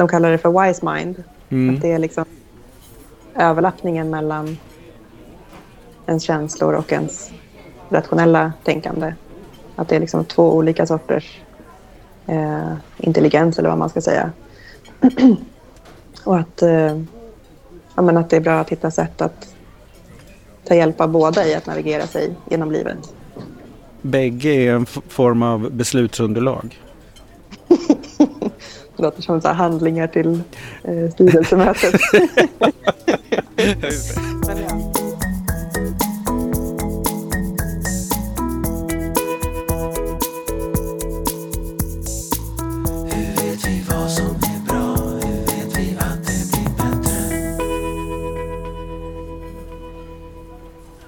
[0.00, 1.24] de kallar det för wise mind.
[1.48, 1.74] Mm.
[1.74, 2.24] Att det är liksom
[3.34, 4.58] överlappningen mellan
[6.06, 7.30] ens känslor och ens
[7.88, 9.14] rationella tänkande.
[9.76, 11.40] Att det är liksom två olika sorters
[12.26, 14.32] eh, intelligens eller vad man ska säga.
[16.24, 17.00] och att, eh,
[17.94, 19.54] ja, men att det är bra att hitta sätt att
[20.64, 23.14] ta hjälp av båda i att navigera sig genom livet.
[24.02, 26.78] Bägge är en form av beslutsunderlag.
[29.00, 30.40] Det låter som så handlingar till
[30.84, 31.94] eh, styrelsemötet.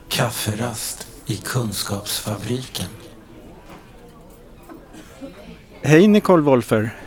[0.09, 2.87] Kafferast i Kunskapsfabriken.
[5.83, 7.02] Hej Nicole Wolfer.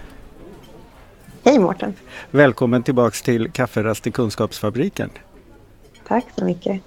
[1.45, 1.94] Hej Mårten.
[2.31, 5.09] Välkommen tillbaks till Kafferast i Kunskapsfabriken.
[6.08, 6.81] Tack så mycket.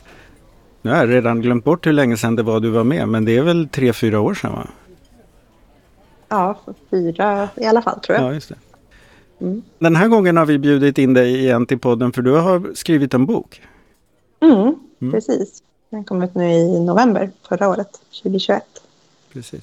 [0.82, 3.24] Nu har jag redan glömt bort hur länge sedan det var du var med, men
[3.24, 4.66] det är väl tre, fyra år sedan va?
[6.28, 6.58] Ja,
[6.90, 8.26] fyra i alla fall tror jag.
[8.26, 8.54] Ja, just det.
[9.40, 9.62] Mm.
[9.78, 13.14] Den här gången har vi bjudit in dig igen till podden för du har skrivit
[13.14, 13.62] en bok.
[14.40, 15.12] Mm, mm.
[15.12, 15.62] precis.
[15.90, 18.62] Den kom ut nu i november förra året, 2021.
[19.32, 19.62] Precis.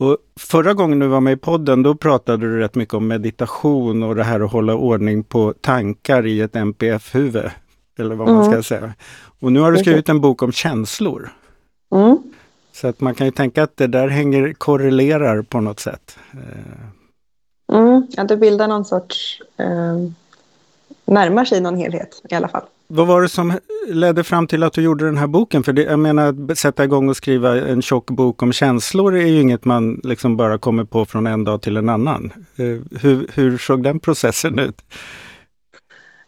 [0.00, 4.02] Och förra gången du var med i podden då pratade du rätt mycket om meditation
[4.02, 7.50] och det här att hålla ordning på tankar i ett NPF-huvud.
[7.98, 8.62] Eller vad man ska mm.
[8.62, 8.92] säga.
[9.40, 11.32] Och nu har du skrivit en bok om känslor.
[11.94, 12.18] Mm.
[12.72, 16.18] Så att man kan ju tänka att det där hänger, korrelerar på något sätt.
[17.72, 19.98] Mm, ja, det bildar någon sorts, eh,
[21.04, 22.64] närmar sig någon helhet i alla fall.
[22.92, 25.62] Vad var det som ledde fram till att du gjorde den här boken?
[25.62, 29.26] För det, jag menar, att sätta igång och skriva en tjock bok om känslor är
[29.26, 32.32] ju inget man liksom bara kommer på från en dag till en annan.
[32.56, 34.82] Eh, hur, hur såg den processen ut?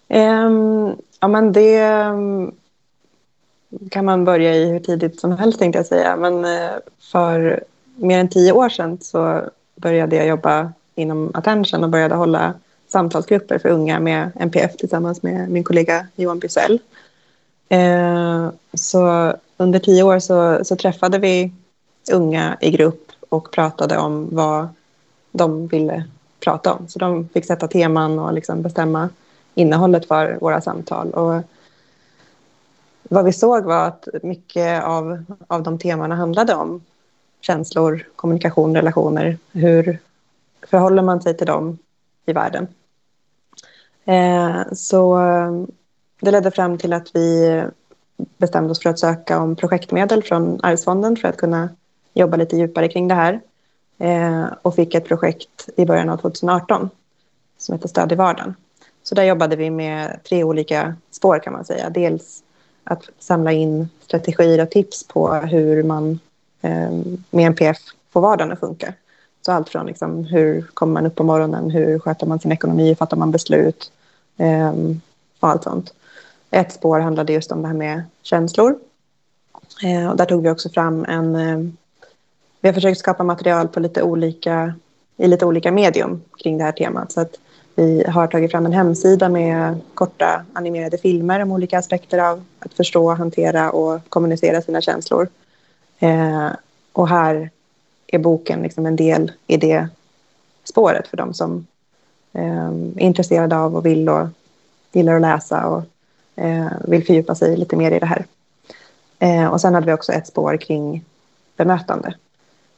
[0.09, 2.53] Um, ja, men det mm,
[3.91, 6.17] kan man börja i hur tidigt som helst tänkte jag säga.
[6.17, 6.71] Men eh,
[7.13, 7.65] för
[7.97, 9.43] mer än tio år sedan så
[9.77, 12.55] började jag jobba inom Attention och började hålla
[12.93, 16.79] samtalsgrupper för unga med NPF tillsammans med min kollega Johan Bysell.
[17.69, 21.53] Eh, så under tio år så, så träffade vi
[22.13, 24.69] unga i grupp och pratade om vad
[25.33, 26.05] de ville
[26.41, 26.89] prata om.
[26.89, 29.09] Så de fick sätta teman och liksom bestämma
[29.55, 31.11] innehållet för våra samtal.
[31.11, 31.43] Och
[33.03, 36.81] vad vi såg var att mycket av, av de temana handlade om
[37.41, 39.39] känslor, kommunikation, relationer.
[39.53, 39.99] Hur
[40.63, 41.79] förhåller man sig till dem
[42.27, 42.67] i världen?
[44.05, 45.53] Eh, så eh,
[46.21, 47.63] det ledde fram till att vi
[48.39, 51.69] bestämde oss för att söka om projektmedel från Arvsfonden för att kunna
[52.15, 53.41] jobba lite djupare kring det här.
[53.99, 56.91] Eh, och fick ett projekt i början av 2018
[57.59, 58.55] som heter Stöd i vardagen.
[59.03, 61.91] Så där jobbade vi med tre olika spår kan man säga.
[61.91, 62.43] Dels
[62.85, 66.21] att samla in strategier och tips på hur man
[66.63, 66.91] eh,
[67.31, 67.79] med NPF
[68.13, 68.95] får vardagen att funka.
[69.43, 72.89] Så allt från liksom, hur kommer man upp på morgonen, hur sköter man sin ekonomi,
[72.89, 73.93] hur fattar man beslut
[74.37, 74.73] eh,
[75.41, 75.95] och allt sånt.
[76.51, 78.79] Ett spår handlade just om det här med känslor.
[79.85, 81.37] Eh, och där tog vi också fram en...
[81.37, 81.59] Eh,
[82.61, 84.75] vi har försökt skapa material på lite olika,
[85.17, 87.13] i lite olika medium kring det här temat.
[87.13, 87.39] Så att
[87.75, 92.75] vi har tagit fram en hemsida med korta animerade filmer om olika aspekter av att
[92.75, 95.29] förstå, hantera och kommunicera sina känslor.
[95.99, 96.49] Eh,
[96.93, 97.51] och här
[98.15, 99.89] är boken liksom en del i det
[100.65, 101.67] spåret för de som
[102.33, 104.29] eh, är intresserade av och vill och
[104.93, 105.83] gillar att läsa och
[106.37, 108.25] eh, vill fördjupa sig lite mer i det här.
[109.19, 111.05] Eh, och sen hade vi också ett spår kring
[111.57, 112.15] bemötande.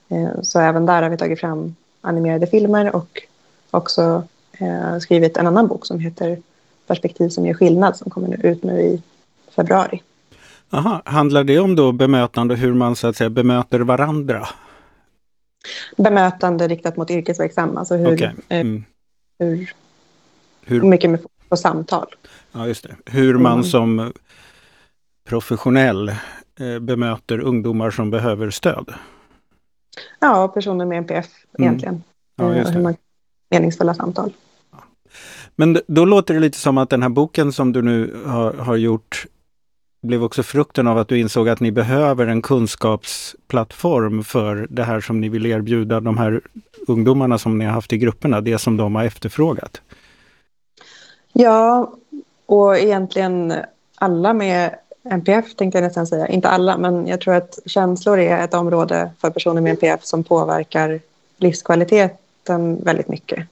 [0.08, 3.22] Eh, så även där har vi tagit fram animerade filmer och
[3.70, 4.22] också
[4.58, 6.38] eh, skrivit en annan bok som heter
[6.86, 9.02] Perspektiv som gör skillnad som kommer ut nu i
[9.56, 10.02] februari.
[10.70, 14.48] Aha, handlar det om då bemötande, hur man så att säga bemöter varandra?
[15.96, 18.32] Bemötande riktat mot yrkesverksamma, alltså hur, okay.
[18.48, 18.84] Eh, mm.
[19.38, 19.72] hur,
[20.64, 22.06] hur, mycket med på samtal.
[22.52, 22.96] Ja, just det.
[23.06, 23.64] Hur man mm.
[23.64, 24.12] som
[25.28, 26.08] professionell
[26.60, 28.94] eh, bemöter ungdomar som behöver stöd.
[30.20, 31.26] Ja, personer med NPF
[31.58, 31.68] mm.
[31.68, 32.02] egentligen.
[32.36, 32.82] Ja, just eh, det.
[32.82, 32.96] Man,
[33.50, 34.32] meningsfulla samtal.
[35.56, 38.76] Men då låter det lite som att den här boken som du nu har, har
[38.76, 39.26] gjort
[40.04, 45.00] blev också frukten av att du insåg att ni behöver en kunskapsplattform för det här
[45.00, 46.40] som ni vill erbjuda de här
[46.86, 49.80] ungdomarna som ni har haft i grupperna, det som de har efterfrågat.
[51.32, 51.92] Ja,
[52.46, 53.54] och egentligen
[53.94, 54.74] alla med
[55.10, 56.28] NPF tänkte jag nästan säga.
[56.28, 60.24] Inte alla, men jag tror att känslor är ett område för personer med NPF som
[60.24, 61.00] påverkar
[61.36, 63.46] livskvaliteten väldigt mycket.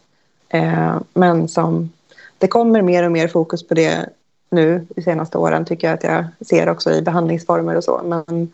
[0.48, 1.90] Eh, men som
[2.38, 4.08] det kommer mer och mer fokus på det
[4.52, 8.00] nu de senaste åren tycker jag att jag ser också i behandlingsformer och så.
[8.04, 8.52] Men,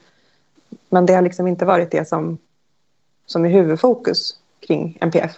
[0.88, 2.38] men det har liksom inte varit det som,
[3.26, 5.32] som är huvudfokus kring NPF.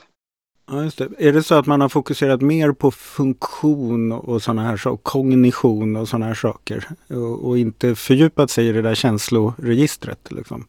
[0.70, 1.08] Ja, just det.
[1.18, 5.96] Är det så att man har fokuserat mer på funktion och sådana här saker, kognition
[5.96, 10.32] och sådana här saker och, och, inte fördjupat sig i det där känsloregistret?
[10.32, 10.66] Liksom?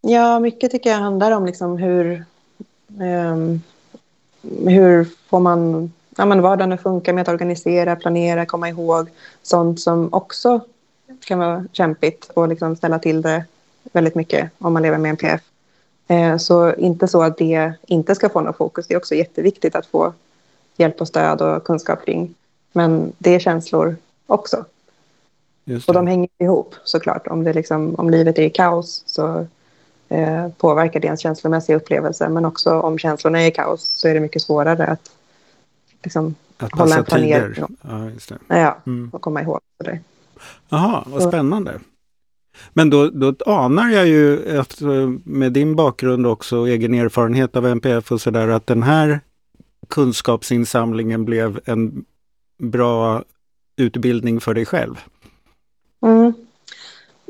[0.00, 2.24] Ja, mycket tycker jag handlar om liksom hur,
[2.98, 3.62] um,
[4.66, 9.08] hur får man ja, men vardagen att funka med att organisera, planera, komma ihåg
[9.42, 10.60] sånt som också
[11.24, 13.44] kan vara kämpigt och liksom ställa till det
[13.92, 15.40] väldigt mycket om man lever med NPF.
[16.08, 18.86] Eh, så inte så att det inte ska få något fokus.
[18.86, 20.12] Det är också jätteviktigt att få
[20.76, 22.34] hjälp och stöd och kunskap kring.
[22.72, 24.64] Men det är känslor också.
[25.86, 27.26] Och de hänger ihop såklart.
[27.26, 29.46] Om, det liksom, om livet är i kaos så
[30.08, 32.28] eh, påverkar det ens känslomässiga upplevelse.
[32.28, 35.10] Men också om känslorna är i kaos så är det mycket svårare att,
[36.02, 37.64] liksom, att hålla en planering.
[37.82, 38.38] Ja, just det.
[38.48, 39.10] ja mm.
[39.12, 40.00] och komma ihåg det.
[40.68, 41.80] Jaha, vad spännande.
[42.72, 44.80] Men då, då anar jag ju att
[45.24, 49.20] med din bakgrund också och egen erfarenhet av NPF och sådär att den här
[49.88, 52.04] kunskapsinsamlingen blev en
[52.58, 53.22] bra
[53.76, 55.00] utbildning för dig själv.
[56.02, 56.32] Mm.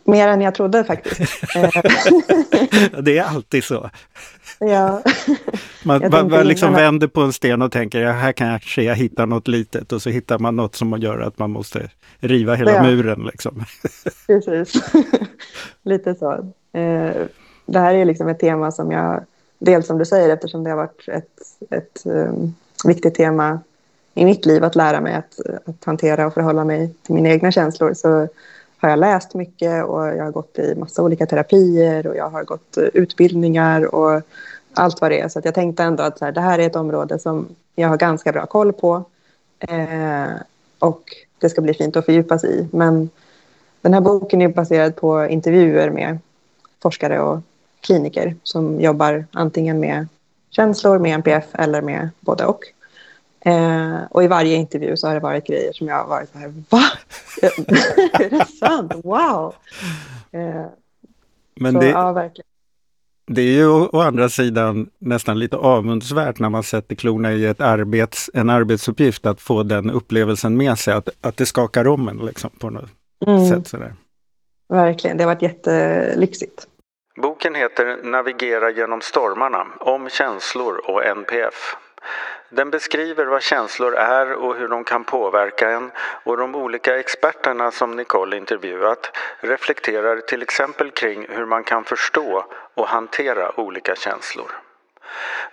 [0.05, 1.41] Mer än jag trodde faktiskt.
[3.03, 3.91] det är alltid så.
[4.59, 5.03] Ja.
[5.85, 9.27] man man, man liksom vänder på en sten och tänker, ja, här kanske jag hittar
[9.27, 12.83] något litet och så hittar man något som gör att man måste riva hela ja.
[12.83, 13.23] muren.
[13.33, 13.65] Liksom.
[14.27, 14.83] Precis,
[15.83, 16.33] lite så.
[16.73, 17.27] Eh,
[17.67, 19.25] det här är liksom ett tema som jag,
[19.59, 21.41] dels som du säger eftersom det har varit ett,
[21.71, 22.55] ett um,
[22.85, 23.61] viktigt tema
[24.15, 27.53] i mitt liv att lära mig att, att hantera och förhålla mig till mina egna
[27.53, 28.29] känslor så
[28.79, 32.45] har jag läst mycket och jag har gått i massa olika terapier och jag har
[32.45, 34.23] gått utbildningar och
[34.73, 35.29] allt vad det är.
[35.29, 37.97] Så jag tänkte ändå att så här, det här är ett område som jag har
[37.97, 39.05] ganska bra koll på.
[39.59, 40.33] Eh,
[40.79, 41.03] och
[41.39, 42.69] det ska bli fint att fördjupa sig i.
[42.73, 43.11] Men
[43.81, 46.19] den här boken är baserad på intervjuer med
[46.83, 47.41] forskare och
[47.81, 50.07] kliniker som jobbar antingen med
[50.51, 52.61] känslor, med NPF eller med både och.
[53.41, 56.39] Eh, och i varje intervju så har det varit grejer som jag har varit så
[56.39, 56.83] här, va?
[58.13, 58.93] är det sant?
[59.05, 59.55] Wow!
[60.31, 60.67] Eh,
[61.55, 62.48] Men så, det, ja, verkligen.
[63.29, 67.61] Det är ju å, andra sidan nästan lite avundsvärt när man sätter klorna i ett
[67.61, 72.17] arbets, en arbetsuppgift att få den upplevelsen med sig, att, att det skakar om en
[72.17, 72.91] liksom, på något
[73.27, 73.49] mm.
[73.49, 73.69] sätt.
[73.69, 73.95] Sådär.
[74.69, 76.67] Verkligen, det har varit jättelyxigt.
[77.23, 81.77] Boken heter Navigera genom stormarna, om känslor och NPF.
[82.49, 85.91] Den beskriver vad känslor är och hur de kan påverka en
[86.25, 92.45] och de olika experterna som Nicole intervjuat reflekterar till exempel kring hur man kan förstå
[92.75, 94.51] och hantera olika känslor.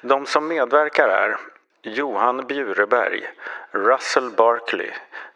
[0.02, 1.38] De som medverkar är
[1.82, 3.30] Johan Bjureberg,
[3.72, 4.92] Russell Barkley,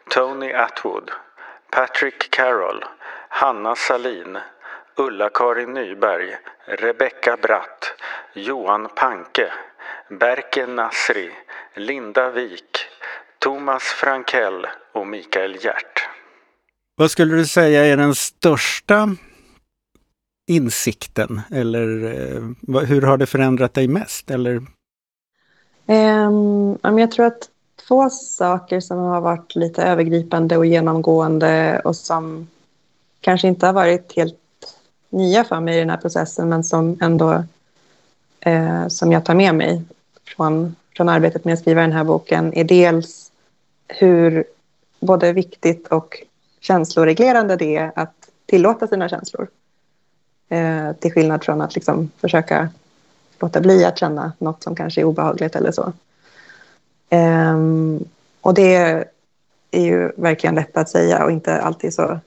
[0.08, 1.10] Tony Atwood,
[1.70, 2.84] Patrick Carroll,
[3.28, 4.38] Hanna Salin,
[4.96, 7.94] Ulla-Karin Nyberg, Rebecca Bratt,
[8.34, 9.52] Johan Panke,
[10.10, 11.30] Berke Nasri,
[11.76, 12.78] Linda Wik,
[13.38, 16.08] Thomas Frankell och Mikael Hjärt.
[16.96, 19.16] Vad skulle du säga är den största
[20.46, 21.40] insikten?
[21.50, 24.30] Eller eh, hur har det förändrat dig mest?
[24.30, 24.62] Eller?
[25.86, 27.48] Um, jag tror att
[27.88, 32.48] två saker som har varit lite övergripande och genomgående och som
[33.20, 34.39] kanske inte har varit helt
[35.10, 37.44] nya för mig i den här processen men som ändå
[38.40, 39.82] eh, som jag tar med mig
[40.24, 43.32] från, från arbetet med att skriva den här boken är dels
[43.88, 44.44] hur
[45.00, 46.22] både viktigt och
[46.60, 48.14] känsloreglerande det är att
[48.46, 49.48] tillåta sina känslor.
[50.48, 52.68] Eh, till skillnad från att liksom försöka
[53.40, 55.92] låta bli att känna något som kanske är obehagligt eller så.
[57.08, 57.58] Eh,
[58.40, 58.74] och det
[59.70, 62.18] är ju verkligen lätt att säga och inte alltid så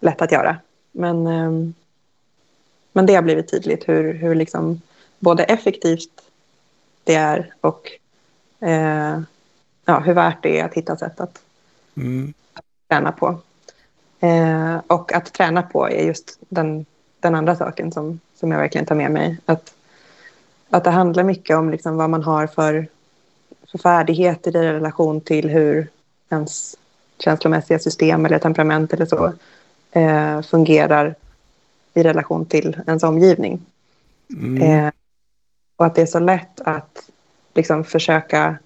[0.00, 0.56] lätt att göra.
[0.92, 1.72] Men, eh,
[2.92, 4.80] men det har blivit tydligt hur, hur liksom
[5.18, 6.22] både effektivt
[7.04, 7.90] det är och
[8.60, 9.20] eh,
[9.84, 11.42] ja, hur värt det är att hitta sätt att,
[11.96, 12.34] mm.
[12.52, 13.38] att träna på.
[14.20, 16.86] Eh, och att träna på är just den,
[17.20, 19.38] den andra saken som, som jag verkligen tar med mig.
[19.46, 19.74] Att,
[20.70, 22.86] att det handlar mycket om liksom vad man har för,
[23.70, 25.88] för färdigheter i relation till hur
[26.30, 26.76] ens
[27.18, 29.32] känslomässiga system eller temperament eller så
[29.92, 31.14] eh, fungerar
[31.94, 33.60] i relation till ens omgivning.
[34.30, 34.62] Mm.
[34.62, 34.92] Eh,
[35.76, 37.10] och att det är så lätt att
[37.54, 38.56] liksom försöka...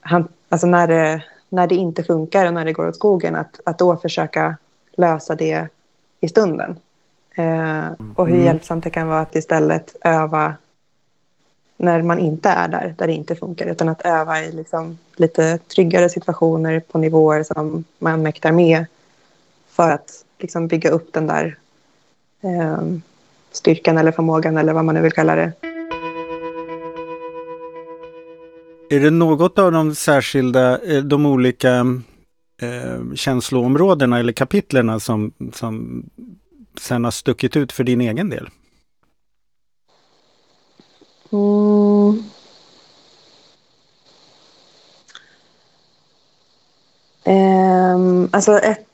[0.00, 3.60] Han, alltså när det, när det inte funkar och när det går åt skogen, att,
[3.64, 4.56] att då försöka
[4.96, 5.68] lösa det
[6.20, 6.76] i stunden.
[7.34, 8.46] Eh, och hur mm.
[8.46, 10.54] hjälpsamt det kan vara att istället öva
[11.76, 15.58] när man inte är där, där det inte funkar, utan att öva i liksom lite
[15.58, 18.86] tryggare situationer på nivåer som man mäktar med
[19.68, 21.56] för att liksom bygga upp den där
[23.52, 25.52] styrkan eller förmågan eller vad man nu vill kalla det.
[28.90, 31.86] Är det något av de särskilda, eh, de olika
[32.62, 36.04] eh, känsloområdena eller kapitlerna som, som
[36.80, 38.48] sen har stuckit ut för din egen del?
[41.32, 42.22] Mm.
[47.24, 48.91] Um, alltså ett,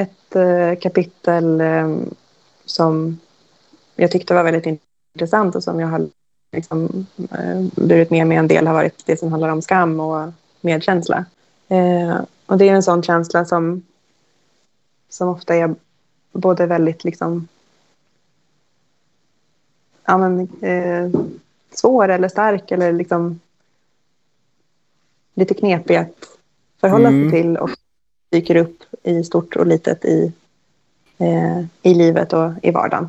[0.00, 2.14] ett uh, kapitel um,
[2.64, 3.20] som
[3.96, 4.80] jag tyckte var väldigt
[5.14, 6.08] intressant och som jag har
[6.52, 10.32] liksom, uh, burit med mig en del har varit det som handlar om skam och
[10.60, 11.24] medkänsla.
[12.46, 13.82] Och det är en sån känsla som,
[15.08, 15.74] som ofta är
[16.32, 17.48] både väldigt liksom,
[20.04, 21.20] ja, men, eh,
[21.70, 23.40] svår eller stark eller liksom
[25.34, 26.38] lite knepig att
[26.80, 27.30] förhålla mm.
[27.30, 27.70] sig till och
[28.30, 30.32] dyker upp i stort och litet i,
[31.18, 33.08] eh, i livet och i vardagen.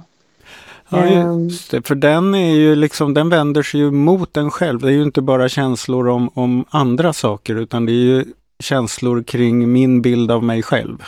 [0.89, 1.87] Ja, just det.
[1.87, 4.79] För den är ju liksom, den vänder sig ju mot en själv.
[4.79, 8.25] Det är ju inte bara känslor om, om andra saker utan det är ju
[8.59, 11.03] känslor kring min bild av mig själv.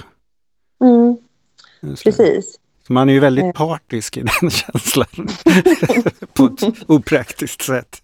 [0.83, 1.17] Mm.
[2.03, 2.59] Precis.
[2.87, 3.51] Man är ju väldigt eh.
[3.51, 5.07] partisk i den känslan.
[6.33, 8.01] på ett opraktiskt sätt.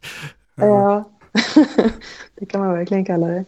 [0.56, 1.04] Ja,
[2.40, 3.46] det kan man verkligen kalla det.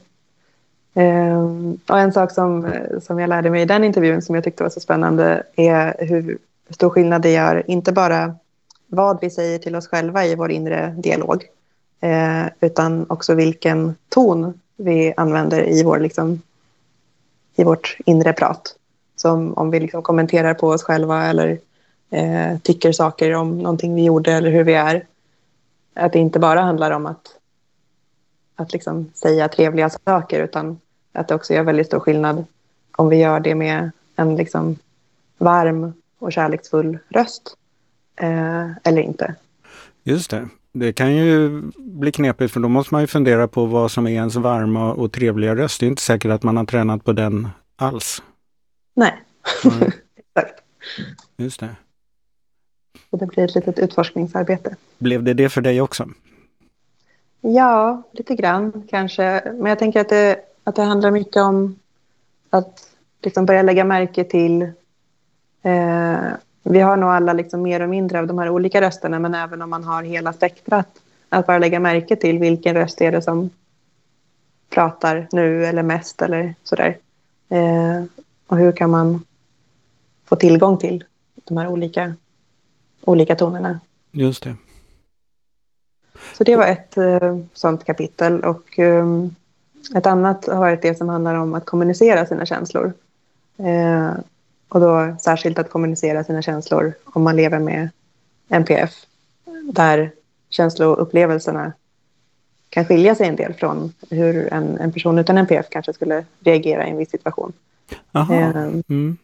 [0.93, 4.63] Ehm, och en sak som, som jag lärde mig i den intervjun som jag tyckte
[4.63, 6.38] var så spännande är hur
[6.69, 8.36] stor skillnad det gör, inte bara
[8.88, 11.46] vad vi säger till oss själva i vår inre dialog,
[12.01, 16.41] eh, utan också vilken ton vi använder i, vår, liksom,
[17.55, 18.75] i vårt inre prat.
[19.15, 21.60] Som om vi liksom kommenterar på oss själva eller
[22.10, 25.05] eh, tycker saker om någonting vi gjorde eller hur vi är.
[25.93, 27.38] Att det inte bara handlar om att,
[28.60, 30.80] att liksom säga trevliga saker utan
[31.13, 32.46] att det också gör väldigt stor skillnad
[32.98, 34.75] om vi gör det med en liksom
[35.38, 37.56] varm och kärleksfull röst
[38.16, 39.36] eh, eller inte.
[40.04, 40.48] Just det.
[40.72, 44.12] Det kan ju bli knepigt för då måste man ju fundera på vad som är
[44.12, 45.80] ens varma och trevliga röst.
[45.80, 48.24] Det är inte säkert att man har tränat på den alls.
[48.94, 49.13] Nej,
[49.66, 49.78] mm.
[50.16, 50.62] exakt.
[51.38, 51.75] Just det.
[53.10, 54.75] Så det blir ett litet utforskningsarbete.
[54.98, 56.10] Blev det det för dig också?
[57.41, 59.41] Ja, lite grann kanske.
[59.46, 61.79] Men jag tänker att det, att det handlar mycket om
[62.50, 62.89] att
[63.22, 64.62] liksom börja lägga märke till...
[65.62, 66.17] Eh,
[66.63, 69.62] vi har nog alla liksom mer och mindre av de här olika rösterna men även
[69.62, 70.88] om man har hela spektrat
[71.29, 73.50] att bara lägga märke till vilken röst är det som
[74.69, 76.98] pratar nu eller mest eller sådär.
[77.50, 78.03] Eh,
[78.48, 79.24] och hur kan man
[80.25, 81.03] få tillgång till
[81.36, 82.13] de här olika,
[83.01, 83.79] olika tonerna.
[84.12, 84.55] Just det.
[86.39, 88.43] Så det var ett eh, sånt kapitel.
[88.43, 89.05] Och eh,
[89.96, 92.93] ett annat har varit det som handlar om att kommunicera sina känslor.
[93.58, 94.12] Eh,
[94.69, 97.89] och då särskilt att kommunicera sina känslor om man lever med
[98.50, 99.05] NPF.
[99.74, 100.12] Där
[100.50, 101.74] känsloupplevelserna
[102.69, 106.88] kan skilja sig en del från hur en, en person utan NPF kanske skulle reagera
[106.88, 107.53] i en viss situation.
[108.13, 109.17] Ehm, mm.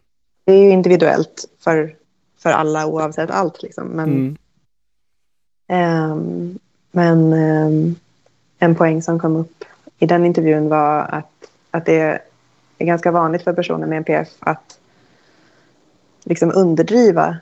[0.45, 1.95] Det är ju individuellt för,
[2.38, 3.63] för alla oavsett allt.
[3.63, 3.88] Liksom.
[3.88, 4.38] Men,
[5.67, 6.12] mm.
[6.12, 6.60] um,
[6.96, 7.96] men um,
[8.60, 9.64] en poäng som kom upp
[10.00, 11.32] i den intervjun var att,
[11.72, 12.22] att det
[12.78, 14.80] är ganska vanligt för personer med NPF att
[16.24, 17.38] liksom underdriva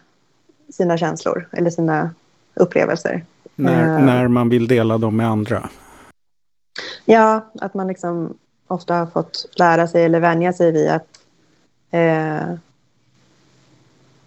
[0.74, 2.10] sina känslor eller sina
[2.54, 3.26] upplevelser.
[3.56, 5.70] När, uh, när man vill dela dem med andra?
[7.06, 11.24] Ja, att man liksom ofta har fått lära sig eller vänja sig vid att
[11.94, 12.54] Eh,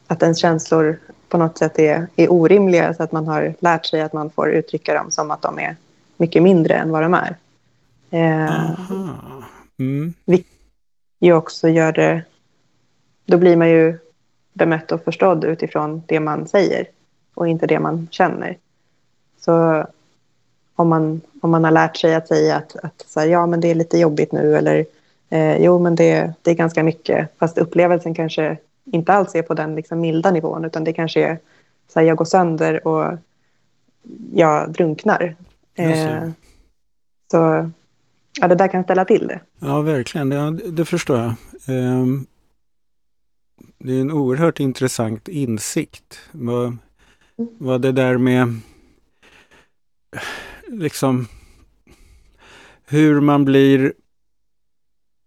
[0.07, 4.01] att ens känslor på något sätt är, är orimliga så att man har lärt sig
[4.01, 5.77] att man får uttrycka dem som att de är
[6.17, 7.37] mycket mindre än vad de är.
[8.11, 8.71] Eh,
[9.79, 10.15] mm.
[10.25, 10.53] Vilket
[11.21, 12.23] ju också gör det...
[13.25, 13.99] Då blir man ju
[14.53, 16.87] bemött och förstådd utifrån det man säger
[17.35, 18.57] och inte det man känner.
[19.41, 19.87] Så
[20.75, 23.61] om man, om man har lärt sig att säga att, att så här, ja, men
[23.61, 24.87] det är lite jobbigt nu eller
[25.31, 27.39] Eh, jo, men det, det är ganska mycket.
[27.39, 28.57] Fast upplevelsen kanske
[28.93, 31.39] inte alls är på den liksom milda nivån utan det kanske är
[31.89, 33.19] så här, jag går sönder och
[34.33, 35.37] jag drunknar.
[35.75, 36.29] Eh,
[37.31, 37.71] så
[38.41, 39.41] ja, det där kan ställa till det.
[39.59, 40.29] Ja, verkligen.
[40.29, 41.29] Det, det förstår jag.
[41.77, 42.07] Eh,
[43.79, 46.21] det är en oerhört intressant insikt.
[46.33, 46.79] Vad, mm.
[47.59, 48.61] vad det där med
[50.69, 51.29] liksom
[52.87, 53.93] hur man blir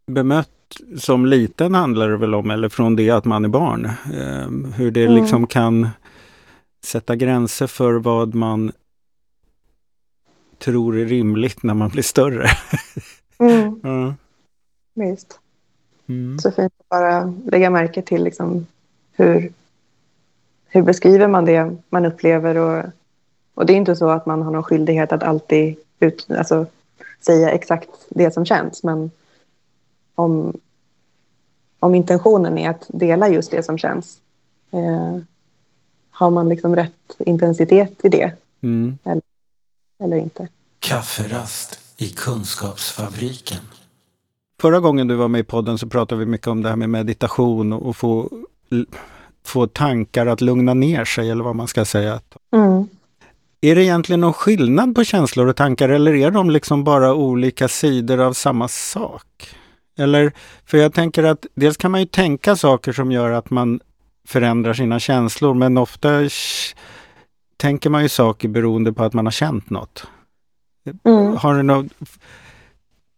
[0.07, 0.49] bemött
[0.97, 3.85] som liten handlar det väl om, eller från det att man är barn.
[3.85, 5.15] Eh, hur det mm.
[5.15, 5.89] liksom kan
[6.85, 8.71] sätta gränser för vad man
[10.57, 12.47] tror är rimligt när man blir större.
[13.37, 14.13] Mm, ja.
[14.93, 15.39] visst.
[16.07, 16.39] Mm.
[16.39, 18.67] Så fint att bara lägga märke till liksom
[19.11, 19.51] hur,
[20.67, 22.57] hur beskriver man det man upplever.
[22.57, 22.85] Och,
[23.53, 26.65] och det är inte så att man har någon skyldighet att alltid ut, alltså,
[27.21, 28.83] säga exakt det som känns.
[28.83, 29.11] Men
[30.19, 30.59] om,
[31.79, 34.17] om intentionen är att dela just det som känns
[34.71, 35.17] eh,
[36.09, 38.97] har man liksom rätt intensitet i det Mm.
[40.03, 40.47] eller inte?
[40.79, 43.59] Kafferast i Kunskapsfabriken.
[44.61, 46.89] Förra gången du var med i podden så pratade vi mycket om det här med
[46.89, 48.29] meditation och få,
[49.45, 52.21] få tankar att lugna ner sig eller vad man ska säga.
[52.51, 52.87] Mm.
[53.61, 57.67] Är det egentligen någon skillnad på känslor och tankar eller är de liksom bara olika
[57.67, 59.55] sidor av samma sak?
[59.99, 60.31] Eller,
[60.65, 63.79] för jag tänker att dels kan man ju tänka saker som gör att man
[64.27, 66.75] förändrar sina känslor men ofta sh-
[67.57, 70.07] tänker man ju saker beroende på att man har känt något.
[71.05, 71.37] Mm.
[71.37, 71.85] Har du, nå-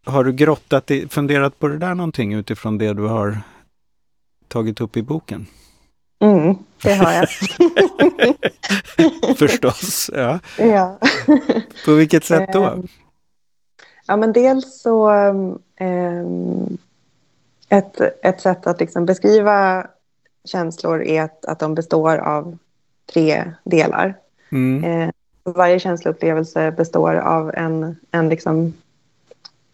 [0.06, 3.38] har du grottat i, funderat på det där någonting utifrån det du har
[4.48, 5.46] tagit upp i boken?
[6.24, 7.28] Mm, det har jag.
[9.38, 10.40] Förstås, ja.
[10.58, 11.00] ja.
[11.86, 12.84] På vilket sätt då?
[14.12, 15.10] Ja, men dels så...
[15.76, 16.78] ehm,
[17.70, 19.88] ett, ett sätt att liksom beskriva
[20.46, 22.58] känslor är att, att de består av
[23.14, 24.18] tre delar.
[24.52, 24.84] Mm.
[24.84, 25.10] Eh,
[25.44, 28.74] varje känsloupplevelse består av en, en liksom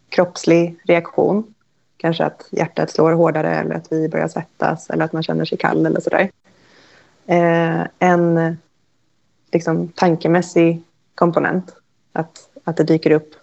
[0.09, 1.53] kroppslig reaktion.
[1.97, 5.57] Kanske att hjärtat slår hårdare eller att vi börjar svettas eller att man känner sig
[5.57, 6.31] kall eller sådär.
[7.25, 8.57] Eh, en
[9.51, 10.83] liksom, tankemässig
[11.15, 11.75] komponent.
[12.13, 13.33] Att, att det dyker upp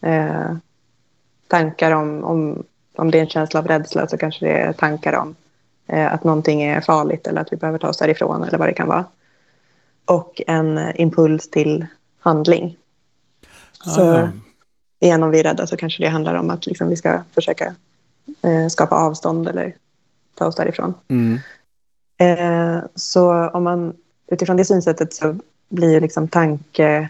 [0.00, 0.56] eh,
[1.48, 2.62] tankar om, om,
[2.96, 5.34] om det är en känsla av rädsla så kanske det är tankar om
[5.86, 8.72] eh, att någonting är farligt eller att vi behöver ta oss därifrån eller vad det
[8.72, 9.04] kan vara.
[10.04, 11.86] Och en eh, impuls till
[12.18, 12.76] handling.
[13.72, 14.28] Så Ah, ja.
[15.00, 17.74] igen om vi är rädda så kanske det handlar om att liksom, vi ska försöka
[18.42, 19.74] eh, skapa avstånd eller
[20.34, 20.94] ta oss därifrån.
[21.08, 21.38] Mm.
[22.18, 23.94] Eh, så om man
[24.26, 25.36] utifrån det synsättet så
[25.68, 27.08] blir liksom tanke,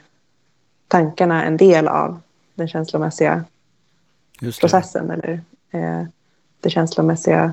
[0.88, 2.20] tankarna en del av
[2.58, 3.44] den känslomässiga
[4.40, 4.60] det.
[4.60, 5.40] processen eller
[5.70, 6.02] eh,
[6.60, 7.52] det känslomässiga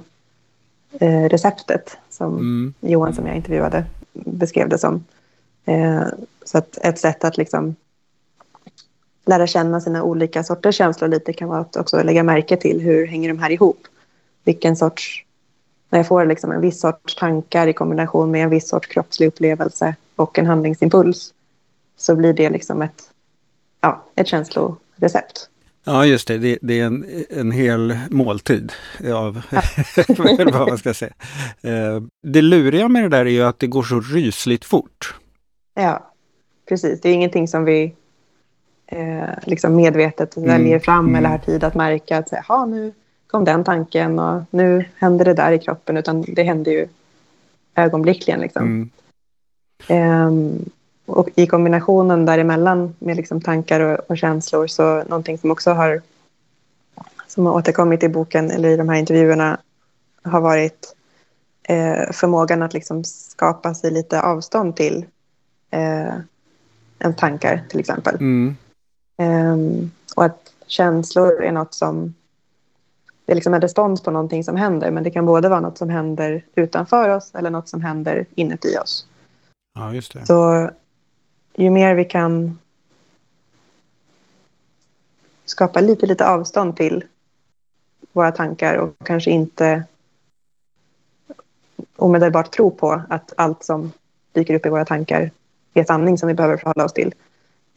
[1.00, 2.74] eh, receptet som Mm.
[2.80, 5.06] Johan som jag intervjuade beskrev det som.
[5.66, 6.04] Eh,
[6.46, 7.76] så att ett sätt att liksom
[9.26, 13.08] lära känna sina olika sorters känslor lite kan vara att också lägga märke till hur
[13.08, 13.88] hänger de här ihop.
[14.44, 15.26] Vilken sorts,
[15.90, 19.28] när jag får liksom en viss sorts tankar i kombination med en viss sorts kroppslig
[19.28, 21.34] upplevelse och en handlingsimpuls
[21.98, 23.12] så blir det liksom ett,
[23.82, 24.28] ja, ett
[25.00, 25.50] känslorecept.
[25.84, 26.38] Ja, just det.
[26.38, 28.72] Det, det är en, en hel måltid
[29.14, 29.42] av
[29.98, 31.14] eller vad man ska säga.
[31.62, 35.16] Eh, Det luriga med det där är ju att det går så rysligt fort.
[35.74, 36.12] Ja,
[36.70, 37.02] precis.
[37.02, 37.94] Det är ingenting som vi
[38.88, 41.16] eh, liksom medvetet Mm, väljer fram mm.
[41.16, 42.94] eller har tid att märka att säga, "Ha, nu
[43.28, 46.88] kom den tanken och nu händer det där i kroppen, utan det händer ju
[47.76, 48.40] ögonblickligen.
[48.40, 48.64] Liksom.
[48.64, 48.90] Mm.
[49.88, 50.70] Ehm,
[51.06, 56.02] och i kombinationen däremellan med liksom tankar och, och känslor så någonting som också har
[57.28, 59.58] som har återkommit i boken eller i de här intervjuerna
[60.24, 60.96] har varit
[61.64, 65.06] eh, förmågan att liksom skapa sig lite avstånd till
[65.72, 66.14] eh,
[67.00, 68.16] en tankar till exempel.
[68.16, 68.56] Mm.
[69.18, 72.14] Ehm, och att känslor är något som
[73.26, 75.78] det är liksom en respons på någonting som händer men det kan både vara något
[75.78, 79.08] som händer utanför oss eller något som händer inuti oss.
[79.76, 80.26] Ja, just det.
[80.26, 80.70] Så
[81.56, 82.60] ju mer vi kan
[85.46, 87.04] skapa lite, lite avstånd till
[88.12, 89.84] våra tankar och kanske inte
[91.96, 93.92] omedelbart tro på att allt som
[94.34, 95.32] dyker upp i våra tankar
[95.74, 97.14] är sanning som vi behöver förhålla oss till.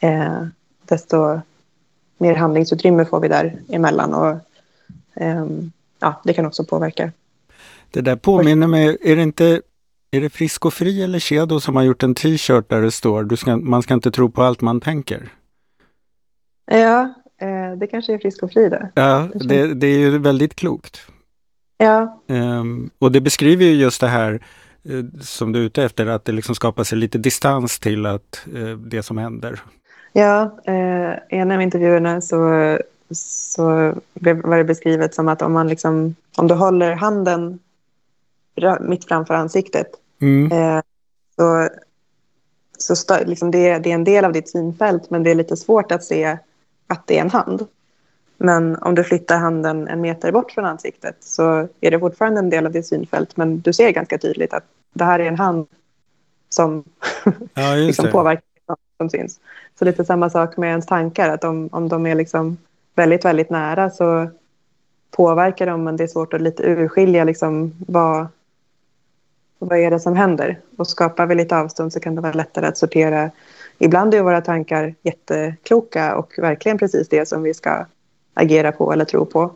[0.01, 0.47] Eh,
[0.85, 1.41] desto
[2.19, 4.37] mer handlingsutrymme får vi däremellan och
[5.23, 5.47] eh,
[5.99, 7.13] ja, det kan också påverka.
[7.91, 9.63] Det där påminner mig, är det inte
[10.11, 13.37] är det Frisk och Fri eller Kedo som har gjort en t-shirt där det står
[13.37, 15.33] ska, man ska inte tro på allt man tänker?
[16.71, 18.91] Ja, eh, det kanske är frisk och fri det.
[18.95, 21.01] Ja, det, det är ju väldigt klokt.
[21.77, 24.41] Ja, Ehm, och det beskriver ju just det här
[24.85, 28.47] eh, som du är ute efter, att det liksom skapar sig lite distans till att,
[28.55, 29.61] eh, det som händer.
[30.13, 32.39] Ja, eh, en av intervjuerna så,
[33.11, 33.65] så
[34.15, 37.59] var det beskrivet som att om, man liksom, om du håller handen
[38.81, 39.87] mitt framför ansiktet
[40.21, 40.53] Mm.
[40.53, 40.83] eh,
[41.37, 41.69] så,
[42.79, 45.57] så stö, liksom det, det är en del av ditt synfält men det är lite
[45.57, 46.39] svårt att se
[46.87, 47.67] att det är en hand.
[48.37, 52.51] Men om du flyttar handen en meter bort från ansiktet så är det fortfarande en
[52.51, 55.67] del av ditt synfält men du ser ganska tydligt att det här är en hand
[56.49, 56.85] som
[57.55, 58.43] Ja, liksom påverkar
[58.97, 59.41] som syns.
[59.79, 62.57] Så lite samma sak med ens tankar, att om, om de är liksom
[62.95, 64.31] väldigt, väldigt nära så
[65.11, 68.27] påverkar de, men det är svårt att lite urskilja liksom vad,
[69.59, 70.61] vad är det som händer.
[70.77, 73.31] Och skapar vi lite avstånd så kan det vara lättare att sortera.
[73.79, 77.87] Ibland är våra tankar jättekloka och verkligen precis det som vi ska
[78.35, 79.53] agera på eller tro på.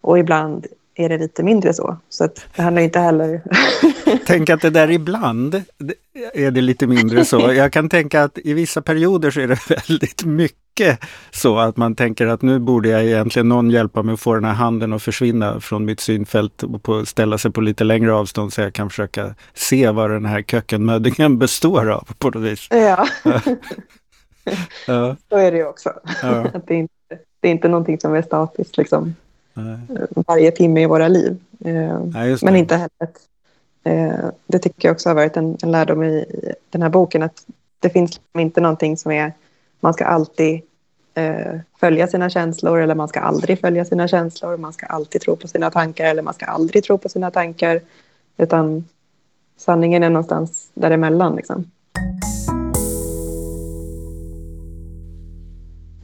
[0.00, 1.96] Och ibland är det lite mindre så.
[2.08, 3.42] Så att det handlar inte heller...
[4.26, 5.62] Tänk att det där ibland
[6.34, 7.52] är det lite mindre så.
[7.52, 11.94] Jag kan tänka att i vissa perioder så är det väldigt mycket så att man
[11.94, 15.02] tänker att nu borde jag egentligen någon hjälpa mig att få den här handen att
[15.02, 18.90] försvinna från mitt synfält och på, ställa sig på lite längre avstånd så jag kan
[18.90, 22.66] försöka se vad den här kökkenmöddingen består av på något vis.
[22.70, 23.08] Ja,
[24.86, 25.16] ja.
[25.28, 25.92] så är det ju också.
[26.22, 26.46] Ja.
[26.54, 26.94] Att det, är inte,
[27.40, 29.14] det är inte någonting som är statiskt liksom.
[29.56, 29.78] Nej.
[30.26, 31.38] varje timme i våra liv.
[31.64, 33.12] Eh, Nej, men inte heller
[33.84, 36.24] eh, det tycker jag också har varit en, en lärdom i
[36.70, 37.44] den här boken att
[37.80, 39.32] det finns inte någonting som är
[39.80, 40.60] man ska alltid
[41.14, 44.56] eh, följa sina känslor eller man ska aldrig följa sina känslor.
[44.56, 47.80] Man ska alltid tro på sina tankar eller man ska aldrig tro på sina tankar.
[48.36, 48.84] Utan
[49.56, 51.36] sanningen är någonstans däremellan.
[51.36, 51.70] Liksom.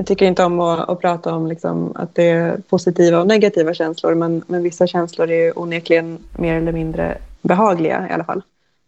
[0.03, 3.75] Jag tycker inte om att, att prata om liksom att det är positiva och negativa
[3.75, 8.43] känslor men, men vissa känslor är onekligen mer eller mindre behagliga i alla fall.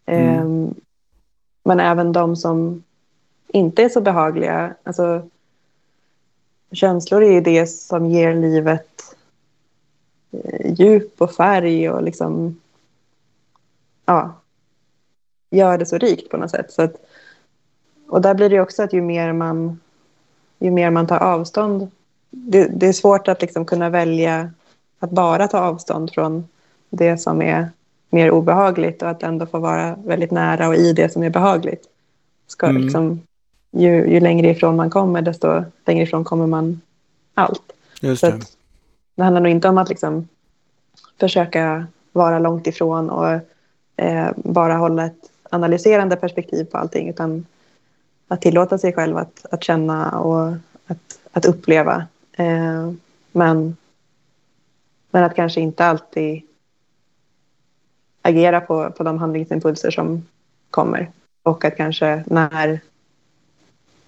[0.07, 0.47] Mm.
[0.47, 0.75] Um,
[1.65, 2.83] men även de som
[3.49, 4.75] inte är så behagliga.
[4.83, 5.29] Alltså,
[6.73, 9.17] känslor är det som ger livet
[10.33, 12.61] eh, djup och färg och liksom
[14.07, 14.35] ja,
[15.51, 16.73] gör det så rikt på något sätt.
[16.73, 16.95] Så att,
[18.09, 19.81] och där blir det också att ju mer man
[20.65, 21.91] ju mer man tar avstånd.
[22.31, 24.51] Det, det är svårt att liksom kunna välja
[24.99, 26.49] att bara ta avstånd från
[26.91, 27.69] det som är
[28.11, 31.85] mer obehagligt och att ändå få vara väldigt nära och i det som är behagligt.
[32.47, 32.83] Ska mm.
[32.83, 33.21] liksom,
[33.71, 36.81] ju, ju längre ifrån man kommer, desto längre ifrån kommer man
[37.35, 37.73] allt.
[38.01, 38.41] Just det.
[39.15, 40.29] Det handlar nog inte om att liksom
[41.21, 43.41] försöka vara långt ifrån och
[43.97, 47.47] eh, bara hålla ett analyserande perspektiv på allting, utan
[48.29, 50.57] att tillåta sig själv att, att känna och
[50.87, 52.07] att, att uppleva.
[52.33, 52.93] Eh,
[53.33, 53.77] men,
[55.11, 56.43] men att kanske inte alltid
[58.23, 60.27] agera på, på de handlingsimpulser som
[60.71, 61.11] kommer.
[61.43, 62.81] Och att kanske när,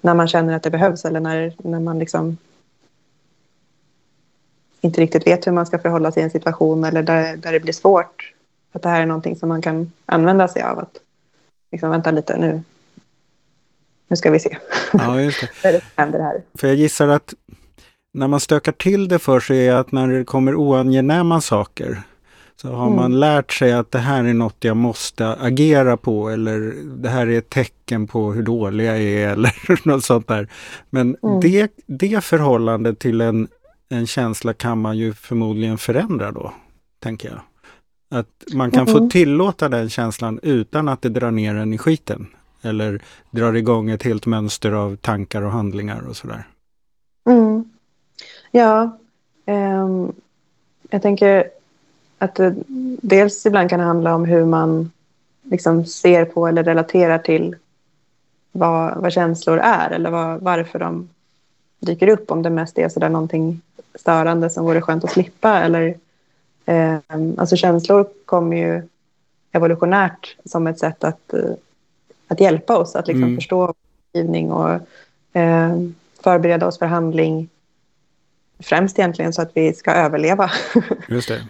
[0.00, 2.36] när man känner att det behövs eller när, när man liksom
[4.80, 7.60] inte riktigt vet hur man ska förhålla sig i en situation eller där, där det
[7.60, 8.32] blir svårt.
[8.72, 10.78] Att det här är någonting som man kan använda sig av.
[10.78, 10.98] Att
[11.70, 12.62] liksom, vänta lite, nu,
[14.08, 14.58] nu ska vi se.
[14.92, 15.48] Ja, just det.
[15.64, 16.42] Vad det händer här?
[16.58, 17.34] För jag gissar att
[18.14, 22.02] när man stökar till det för sig är att när det kommer oangenäma saker
[22.56, 22.96] så har mm.
[22.96, 27.26] man lärt sig att det här är något jag måste agera på eller det här
[27.26, 30.48] är ett tecken på hur dålig jag är eller något sånt där.
[30.90, 31.40] Men mm.
[31.40, 33.48] det, det förhållandet till en,
[33.88, 36.52] en känsla kan man ju förmodligen förändra då,
[37.02, 37.40] tänker jag.
[38.18, 38.94] Att man kan mm.
[38.94, 42.26] få tillåta den känslan utan att det drar ner en i skiten
[42.66, 46.46] eller drar igång ett helt mönster av tankar och handlingar och sådär?
[47.26, 47.70] Mm.
[48.50, 48.98] Ja,
[49.46, 50.12] um,
[50.90, 51.50] jag tänker
[52.18, 52.54] att det
[53.02, 54.90] dels ibland kan handla om hur man
[55.42, 57.56] liksom ser på eller relaterar till
[58.52, 61.08] vad, vad känslor är eller vad, varför de
[61.80, 62.30] dyker upp.
[62.30, 63.60] Om det mest är sådär någonting
[63.94, 65.58] störande som vore skönt att slippa.
[65.58, 65.96] Eller,
[66.64, 66.98] eh,
[67.36, 68.82] alltså känslor kommer ju
[69.52, 71.50] evolutionärt som ett sätt att eh,
[72.28, 73.36] att hjälpa oss att liksom mm.
[73.36, 73.74] förstå
[74.14, 74.70] omgivning och
[75.32, 75.76] eh,
[76.22, 77.48] förbereda oss för handling.
[78.58, 80.50] Främst egentligen så att vi ska överleva.
[81.08, 81.46] Just det.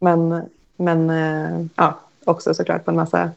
[0.00, 0.42] men
[0.76, 3.30] men eh, ja, också såklart på en massa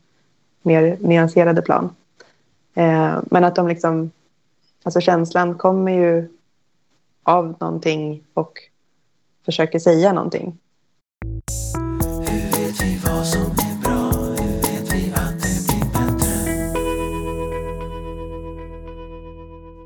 [0.61, 1.95] mer nyanserade plan.
[2.73, 4.11] Eh, men att de liksom,
[4.83, 6.29] alltså känslan kommer ju
[7.23, 8.59] av någonting och
[9.45, 10.57] försöker säga någonting.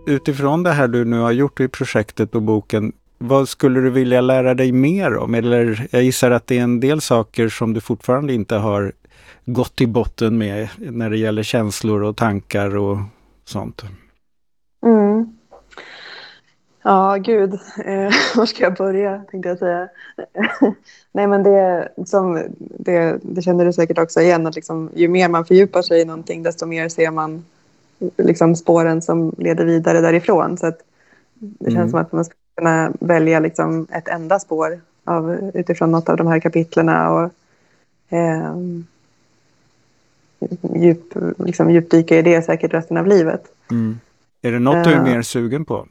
[0.10, 4.22] Utifrån det här du nu har gjort i projektet och boken, vad skulle du vilja
[4.22, 5.36] lära dig mer om?
[5.36, 8.91] Eller jag gissar att det är en del saker som du fortfarande inte har
[9.45, 12.98] gått till botten med när det gäller känslor och tankar och
[13.45, 13.84] sånt.
[14.86, 15.39] Mm.
[16.84, 17.54] Ja, gud.
[17.86, 19.88] Eh, var ska jag börja, tänkte jag säga.
[21.12, 25.30] Nej, men det, som, det, det känner du säkert också igen, att liksom, ju mer
[25.30, 27.45] man fördjupar sig i någonting, desto mer ser man
[28.18, 30.58] liksom spåren som leder vidare därifrån.
[30.58, 30.80] Så att
[31.40, 31.90] det känns mm.
[31.90, 36.28] som att man ska kunna välja liksom ett enda spår av, utifrån något av de
[36.28, 37.12] här kapitlerna.
[37.12, 37.32] Och,
[38.18, 38.56] eh,
[40.76, 43.44] djup, liksom, djupdyka i det säkert resten av livet.
[43.72, 44.00] Mm.
[44.42, 45.04] Är det något du är Eh.
[45.04, 45.88] mer sugen på?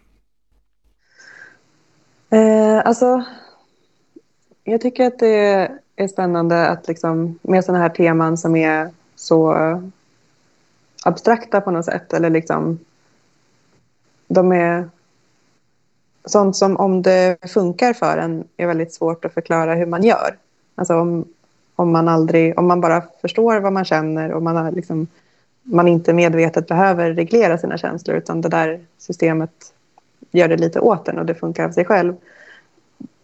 [2.30, 3.24] Eh, alltså,
[4.64, 9.52] jag tycker att det är spännande att liksom, med sådana här teman som är så
[11.02, 12.12] abstrakta på något sätt.
[12.12, 12.78] Eller liksom,
[14.28, 14.88] de är
[16.24, 20.36] sånt som om det funkar för en är väldigt svårt att förklara hur man gör.
[20.74, 21.24] Alltså om,
[21.76, 25.06] om man aldrig, om man bara förstår vad man känner och man, har liksom,
[25.62, 29.50] man inte medvetet behöver reglera sina känslor utan det där systemet
[30.30, 32.16] gör det lite åt en och det funkar av sig själv.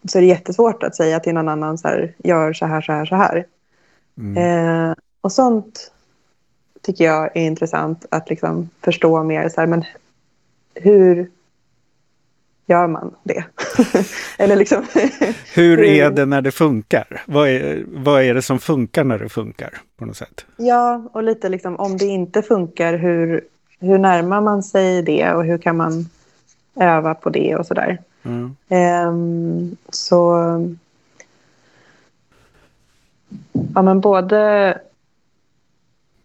[0.09, 2.93] Så är det jättesvårt att säga till någon annan så här, gör så här, så
[2.93, 3.47] här, så här.
[4.19, 4.37] Mm.
[4.37, 5.93] Eh, och sånt
[6.85, 9.49] tycker jag är intressant att liksom förstå mer.
[9.49, 9.85] Så här, men
[10.75, 11.31] hur
[12.67, 13.45] gör man det?
[14.39, 14.87] Eller liksom...
[15.55, 17.23] Hur är det när det funkar?
[17.27, 20.47] Vad är, vad är det som funkar när det funkar på något sätt?
[20.57, 23.45] ja, och lite liksom om det inte funkar, hur,
[23.81, 26.09] hur närmar man sig det och hur kan man
[26.77, 27.99] öva på det och sådär.
[28.23, 28.57] Mm.
[28.69, 30.35] Ehm, så...
[33.75, 34.79] Ja, men både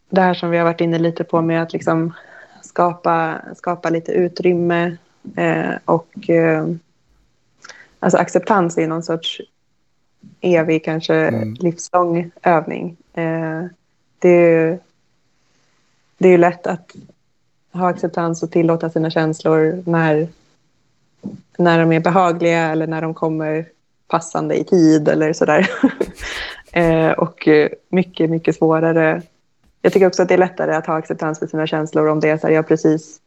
[0.09, 2.13] det här som vi har varit inne lite på med att liksom
[2.61, 4.97] skapa, skapa lite utrymme
[5.35, 6.67] eh, och eh,
[7.99, 9.41] alltså acceptans är någon sorts
[10.41, 11.53] evig, kanske Mm.
[11.53, 12.97] livslång övning.
[13.13, 13.63] Eh,
[14.19, 14.79] det, är
[16.17, 16.95] det är ju lätt att
[17.73, 20.27] ha acceptans och tillåta sina känslor när
[21.57, 23.65] när de är behagliga eller när de kommer
[24.07, 25.69] passande i tid eller sådär.
[26.71, 29.21] eh, och eh, mycket, mycket svårare.
[29.81, 32.29] Jag tycker också att det är lättare att ha acceptans för sina känslor om det
[32.29, 33.21] är så här, jag precis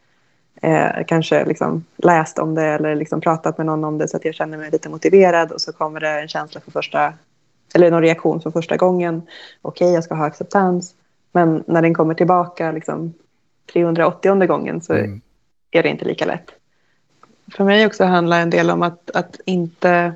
[0.62, 4.24] eh, kanske liksom läst om det eller liksom pratat med någon om det så att
[4.24, 7.14] jag känner mig lite motiverad och så kommer det en känsla för första
[7.74, 9.22] eller någon reaktion för första gången.
[9.62, 10.94] Okej, jag ska ha acceptans.
[11.32, 13.14] Men när den kommer tillbaka liksom
[13.72, 15.20] 380 gången så Mm.
[15.70, 16.50] är det inte lika lätt.
[17.56, 20.14] För mig också handlar en del om att, att inte...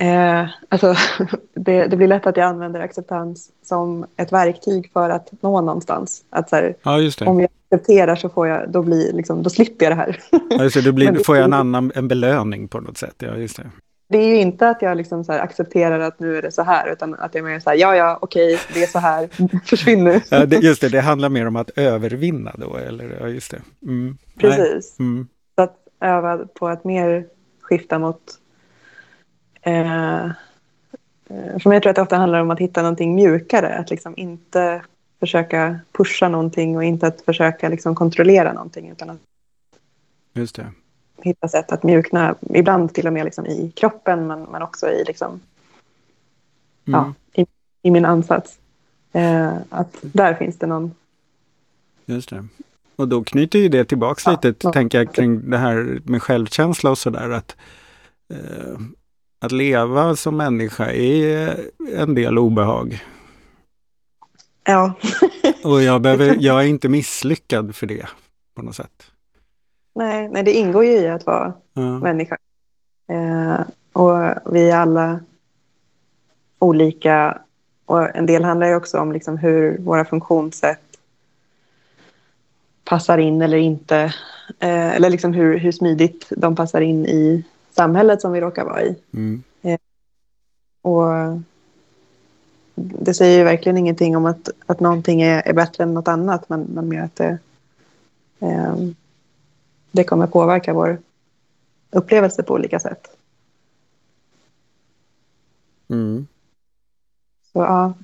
[0.00, 0.94] Eh, alltså,
[1.54, 6.24] det, det blir lätt att jag använder acceptans som ett verktyg för att nå någonstans.
[6.30, 9.86] Att så här, Ja, om jag accepterar så får jag, då, blir, liksom, då slipper
[9.86, 10.18] jag det här.
[10.50, 10.82] Ja, just det.
[10.82, 13.14] Då blir, det- får jag en annan en belöning på något sätt.
[13.18, 13.70] Ja, just det.
[14.08, 16.62] Det är ju inte att jag liksom så här accepterar att nu är det så
[16.62, 19.28] här, utan att jag är mer så här, ja, ja, okej, det är så här,
[19.64, 20.20] försvinn nu.
[20.30, 23.16] Ja, det, just det, det handlar mer om att övervinna då, eller?
[23.20, 23.62] Ja, just det.
[23.86, 24.16] Mm.
[24.38, 24.98] Precis.
[24.98, 25.28] Mm.
[25.54, 27.26] Så att öva på att mer
[27.60, 28.20] skifta mot...
[29.62, 30.30] Eh, eh,
[31.28, 33.74] för mig tror jag att det ofta handlar om att hitta någonting mjukare.
[33.78, 34.82] Att liksom inte
[35.20, 38.90] försöka pusha någonting och inte att försöka liksom kontrollera någonting.
[38.90, 39.18] Utan att
[40.32, 40.66] Just det.
[41.22, 42.34] hitta sätt att mjukna.
[42.54, 45.40] Ibland till och med liksom i kroppen men, men också i, liksom,
[46.86, 47.00] Mm.
[47.00, 47.46] ja, i,
[47.82, 48.58] i min ansats.
[49.12, 50.94] Eh, att där finns det någon...
[52.06, 52.46] Just det.
[52.96, 54.72] Och då knyter ju det tillbaks Ja, lite, ja.
[54.72, 57.30] tänker jag, kring det här med självkänsla och sådär.
[57.30, 57.56] Att,
[58.32, 58.78] eh,
[59.40, 61.60] att leva som människa är
[61.94, 63.04] en del obehag.
[64.64, 64.92] Ja,
[65.64, 68.06] Och jag, behöver, jag är inte misslyckad för det
[68.54, 69.10] på något sätt.
[69.94, 71.98] nej, nej, det ingår ju i att vara Ja.
[71.98, 72.36] människa.
[73.12, 73.60] Eh,
[73.92, 75.20] och vi är alla
[76.58, 77.38] olika.
[77.86, 80.80] Och en del handlar ju också om liksom hur våra funktionssätt
[82.84, 83.96] passar in eller inte.
[84.58, 88.82] Eh, eller liksom hur, hur smidigt de passar in i samhället som vi råkar vara
[88.82, 88.96] i.
[89.12, 89.42] Mm.
[90.82, 91.06] Och
[92.74, 96.48] det säger ju verkligen ingenting om att, att någonting är, är bättre än något annat,
[96.48, 97.38] men, men mer att det,
[98.40, 98.76] eh,
[99.92, 100.98] det kommer påverka vår
[101.90, 103.16] upplevelse på olika sätt.
[105.88, 106.26] Mm.
[107.52, 107.94] Så ja,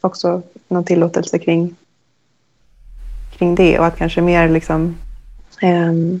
[0.00, 1.76] också någon tillåtelse kring,
[3.32, 4.96] kring det och att kanske mer liksom
[5.60, 6.20] ehm,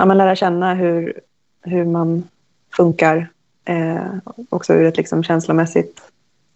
[0.00, 1.20] ja, men lära känna hur,
[1.62, 2.28] hur man
[2.76, 3.28] funkar
[3.64, 4.14] eh,
[4.48, 6.02] också ur ett liksom känslomässigt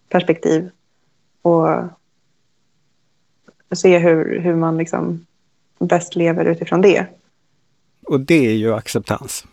[0.08, 0.70] perspektiv
[1.42, 1.68] och
[3.74, 5.26] se hur, hur man liksom
[5.78, 7.06] bäst lever utifrån det.
[8.06, 9.46] Och det är ju acceptans.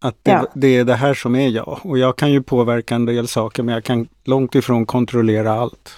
[0.00, 0.46] Att det, Ja.
[0.54, 1.80] det är det här som är jag.
[1.82, 5.94] Och jag kan ju påverka en del saker men jag kan långt ifrån kontrollera allt.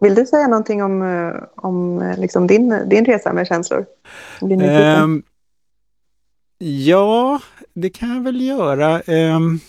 [0.00, 3.86] Vill du säga någonting om, eh, om eh, liksom din, din resa med känslor?
[4.40, 5.22] Ehm,
[6.58, 7.40] ja,
[7.74, 9.00] det kan jag väl göra.
[9.00, 9.60] Ehm,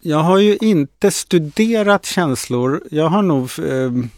[0.00, 2.82] jag har ju inte studerat känslor.
[2.90, 3.50] Jag har nog...
[3.58, 4.08] ehm,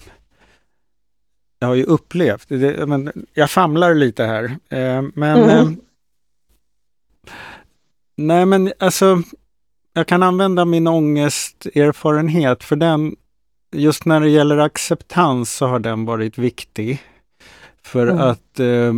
[1.59, 4.57] jag har ju upplevt, det, men jag famlar lite här.
[4.69, 5.81] Ehm, men ehm,
[8.21, 9.23] Nej men alltså,
[10.01, 13.17] jag kan använda min ångesterfarenhet för den,
[13.73, 17.03] just när det gäller acceptans så har den varit viktig.
[17.83, 18.21] För mm.
[18.21, 18.93] att eh,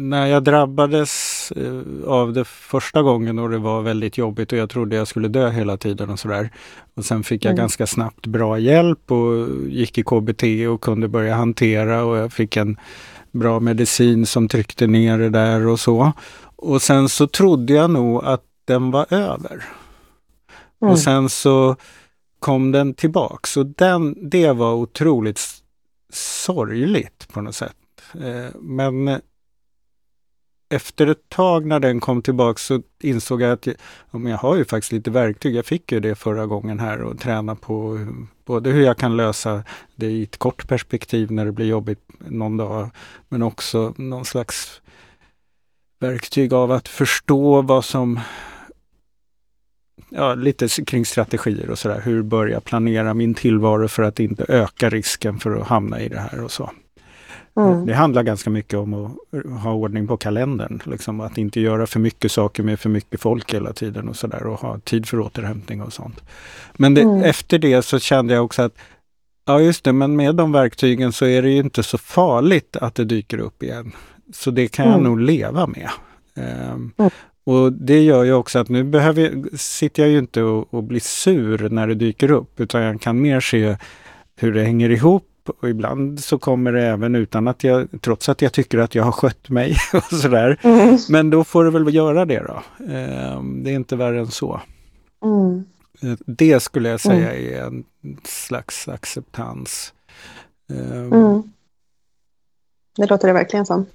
[0.00, 4.70] när jag drabbades eh, av det första gången och det var väldigt jobbigt och jag
[4.70, 6.50] trodde jag skulle dö hela tiden och sådär.
[6.94, 7.58] Och sen fick jag mm.
[7.58, 12.56] ganska snabbt bra hjälp och gick i KBT och kunde börja hantera och jag fick
[12.56, 12.76] en
[13.32, 16.12] bra medicin som tryckte ner det där och så.
[16.56, 19.64] Och sen så trodde jag nog att den var över.
[20.82, 20.92] Mm.
[20.92, 21.76] Och sen så
[22.38, 25.40] kom den tillbaks och den, det var otroligt
[26.12, 27.76] sorgligt på något sätt.
[28.14, 29.20] Eh, men
[30.68, 33.76] efter ett tag när den kom tillbaks så insåg jag att jag,
[34.10, 35.54] jag har ju faktiskt lite verktyg.
[35.54, 38.06] Jag fick ju det förra gången här och träna på
[38.44, 39.62] både hur jag kan lösa
[39.94, 42.90] det i ett kort perspektiv när det blir jobbigt någon dag,
[43.28, 44.80] men också någon slags
[45.98, 48.20] verktyg av att förstå vad som
[50.08, 52.00] ja, lite kring strategier och sådär.
[52.04, 56.20] Hur börja planera min tillvaro för att inte öka risken för att hamna i det
[56.20, 56.70] här och så.
[57.56, 57.86] Mm.
[57.86, 59.12] Det handlar ganska mycket om att
[59.62, 60.82] ha ordning på kalendern.
[60.84, 64.46] Liksom att inte göra för mycket saker med för mycket folk hela tiden och sådär
[64.46, 66.22] och ha tid för återhämtning och sånt.
[66.76, 67.22] Men det, mm.
[67.22, 68.74] efter det så kände jag också att
[69.48, 72.94] Ja just det, men med de verktygen så är det ju inte så farligt att
[72.94, 73.92] det dyker upp igen.
[74.32, 75.04] Så det kan jag mm.
[75.04, 75.90] nog leva med.
[76.72, 76.92] Um,
[77.46, 80.82] och det gör ju också att nu behöver jag, sitter jag ju inte och, och
[80.82, 83.76] blir sur när det dyker upp, utan jag kan mer se
[84.36, 88.42] hur det hänger ihop och ibland så kommer det även utan att jag, trots att
[88.42, 90.60] jag tycker att jag har skött mig och sådär.
[90.62, 90.98] Mm.
[91.08, 92.84] Men då får du väl göra det då.
[92.84, 94.60] Eh, det är inte värre än så.
[95.24, 95.64] Mm.
[96.02, 97.54] Eh, det skulle jag säga mm.
[97.54, 97.84] är en
[98.24, 99.92] slags acceptans.
[100.70, 101.40] Eh,
[102.96, 103.86] det låter det verkligen som.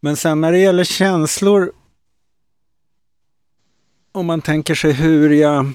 [0.00, 1.72] Men sen när det gäller känslor,
[4.14, 5.72] om man tänker sig hur jag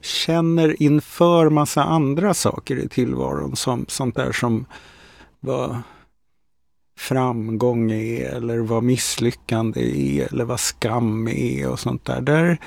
[0.00, 4.64] känner inför massa andra saker i tillvaron, som sånt där som
[5.40, 5.82] vad
[6.98, 9.80] framgång är eller vad misslyckande
[10.20, 12.20] är eller vad skam är och sånt där.
[12.20, 12.58] där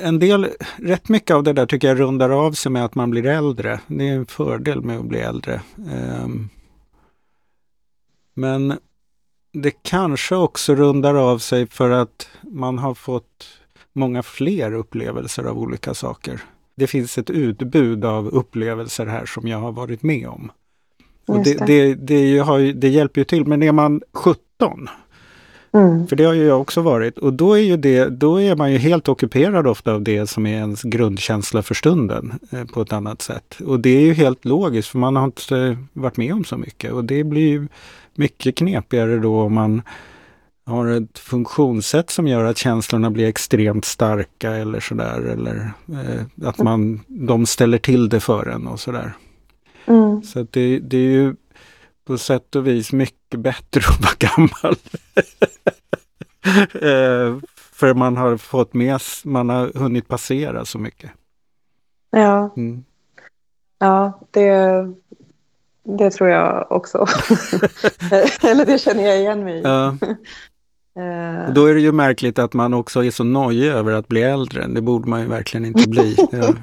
[0.00, 3.10] en del, rätt mycket av det där tycker jag rundar av sig med att man
[3.10, 3.80] blir äldre.
[3.86, 5.60] Det är en fördel med att bli äldre.
[6.24, 6.48] Um,
[8.34, 8.78] men
[9.62, 13.46] det kanske också rundar av sig för att man har fått
[13.92, 16.40] många fler upplevelser av olika saker.
[16.74, 20.50] Det finns ett utbud av upplevelser här som jag har varit med om.
[21.26, 24.88] Och det, det, det, har, det hjälper ju till, men är man 17
[25.72, 26.06] Mm.
[26.06, 27.18] För det har ju jag också varit.
[27.18, 30.46] Och då är, ju det, då är man ju helt ockuperad ofta av det som
[30.46, 33.58] är ens grundkänsla för stunden eh, på ett annat sätt.
[33.66, 36.92] Och det är ju helt logiskt för man har inte varit med om så mycket.
[36.92, 37.68] Och det blir ju
[38.18, 39.82] mycket knepigare då om man
[40.66, 45.20] har ett funktionssätt som gör att känslorna blir extremt starka eller sådär.
[45.20, 49.12] Eller eh, att man, de ställer till det för en och sådär.
[49.86, 50.22] Mm.
[50.22, 51.34] Så det, det är ju
[52.04, 54.76] på sätt och vis mycket bättre att vara gammal.
[56.74, 57.38] eh,
[57.72, 61.10] för man har fått med, man har hunnit passera så mycket.
[62.10, 62.84] Ja, mm.
[63.78, 64.48] ja det,
[65.86, 66.98] det tror jag också.
[68.42, 69.62] Eller det känner jag igen mig i.
[69.62, 69.96] Ja.
[70.98, 71.52] Eh.
[71.52, 74.66] Då är det ju märkligt att man också är så nojig över att bli äldre.
[74.66, 76.16] Det borde man ju verkligen inte bli.
[76.32, 76.54] Ja,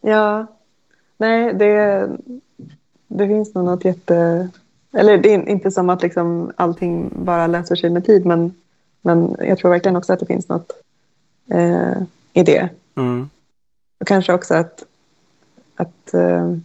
[0.10, 0.46] ja.
[1.16, 2.08] nej det,
[3.08, 4.48] det finns nog något jätte...
[4.92, 8.54] Eller det är inte som att liksom allting bara löser sig med tid men,
[9.02, 10.72] men jag tror verkligen också att det finns något
[11.50, 12.02] eh,
[12.32, 12.68] i det.
[12.96, 13.30] Mm.
[14.00, 14.84] Och kanske också att,
[15.76, 16.56] att eh,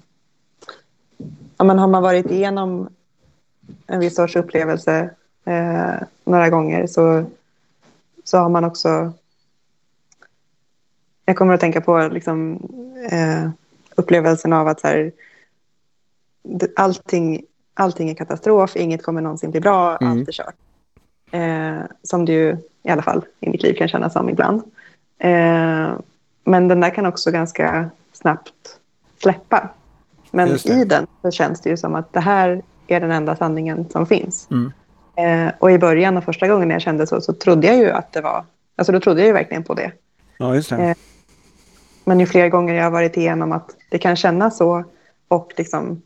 [1.59, 2.89] ja, men har man varit igenom
[3.87, 5.09] en viss sorts upplevelse
[5.45, 7.25] eh, några gånger så,
[8.23, 9.13] så har man också...
[11.25, 12.59] Jag kommer att tänka på liksom,
[13.11, 13.49] eh,
[13.95, 15.11] upplevelsen av att så här,
[16.75, 17.41] allting,
[17.73, 20.11] allting är katastrof, inget kommer någonsin bli bra, mm.
[20.11, 20.55] allt är kört.
[21.31, 24.61] Eh, som det ju i alla fall i mitt liv kan kännas som ibland.
[25.17, 25.93] Eh,
[26.43, 28.79] men den där kan också ganska snabbt
[29.17, 29.69] släppa.
[30.31, 33.89] Men i den så känns det ju som att det här är den enda sanningen
[33.89, 34.47] som finns.
[34.51, 34.71] Mm.
[35.15, 38.13] Eh, och i början och första gången jag kände så, så trodde jag ju att
[38.13, 38.45] det var...
[38.75, 39.91] Alltså då trodde jag ju verkligen på det.
[40.37, 40.75] Ja, just det.
[40.75, 40.95] Eh,
[42.05, 44.83] men ju fler gånger jag har varit igenom att det kan kännas så
[45.27, 46.01] och liksom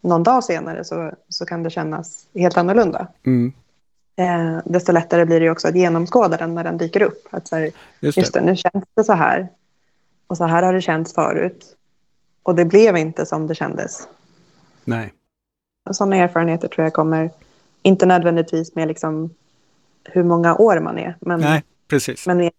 [0.00, 3.06] någon dag senare så, så kan det kännas helt annorlunda.
[3.26, 3.52] Mm.
[4.16, 7.28] Eh, desto lättare blir det också att genomskåda den när den dyker upp.
[7.30, 7.62] Att så här,
[8.00, 8.20] just, det.
[8.20, 9.48] just det, nu känns det så här.
[10.26, 11.76] Och så här har det känts förut.
[12.48, 14.08] Och det blev inte som det kändes.
[14.84, 15.12] Nej.
[15.90, 17.30] Sådana erfarenheter tror jag kommer
[17.82, 19.30] inte nödvändigtvis med liksom
[20.04, 21.16] hur många år man är.
[21.20, 22.26] Men, Nej, precis.
[22.26, 22.50] men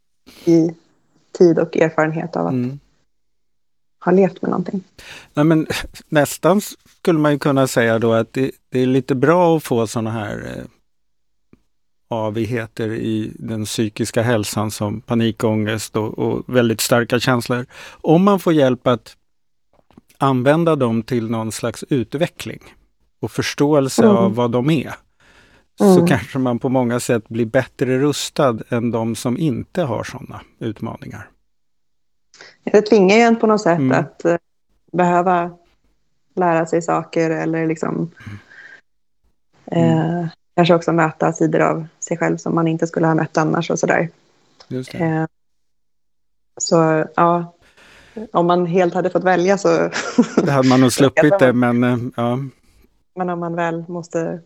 [0.45, 0.75] i
[1.31, 2.79] tid och erfarenhet av att Mm.
[4.05, 4.83] ha levt med någonting.
[5.33, 5.67] Nej, men
[6.09, 9.87] nästan skulle man ju kunna säga då att det, det är lite bra att få
[9.87, 10.63] sådana här eh,
[12.09, 17.65] avigheter i den psykiska hälsan som panikångest och, och väldigt starka känslor.
[18.01, 19.15] Om man får hjälp att
[20.20, 22.59] använda dem till någon slags utveckling
[23.22, 24.15] och förståelse Mm.
[24.15, 24.93] av vad de är.
[25.78, 26.07] Så Mm.
[26.07, 31.30] kanske man på många sätt blir bättre rustad än de som inte har sådana utmaningar.
[32.63, 33.99] Det tvingar ju en på något sätt Mm.
[33.99, 34.36] att eh,
[34.91, 35.51] behöva
[36.36, 38.11] lära sig saker eller liksom
[39.72, 39.97] Mm.
[40.22, 43.70] eh, kanske också möta sidor av sig själv som man inte skulle ha mött annars
[43.72, 44.09] och sådär.
[44.67, 44.97] Just det.
[44.97, 45.26] Eh,
[46.61, 47.53] så ja,
[48.32, 49.89] om man helt hade fått välja så...
[50.36, 52.39] det hade man nog sluppit det, men eh, ja.
[53.15, 54.39] Men om man väl måste...